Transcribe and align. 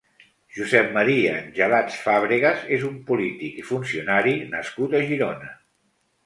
Josep 0.59 0.87
Maria 0.93 1.33
Angelats 1.41 1.97
Fàbregas 2.05 2.63
és 2.79 2.85
un 2.89 2.95
polític 3.11 3.61
i 3.65 3.67
funcionari 3.69 4.35
nascut 4.57 4.97
a 4.99 5.05
Girona. 5.13 5.55